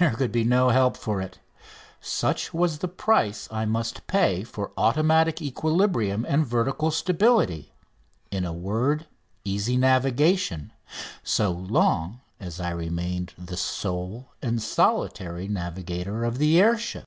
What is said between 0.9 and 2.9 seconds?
for it. Such was the